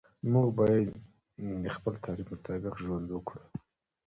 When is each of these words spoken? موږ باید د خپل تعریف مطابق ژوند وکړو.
موږ 0.31 0.47
باید 0.59 0.87
د 1.63 1.65
خپل 1.75 1.93
تعریف 2.05 2.27
مطابق 2.35 2.73
ژوند 2.83 3.07
وکړو. 3.11 3.43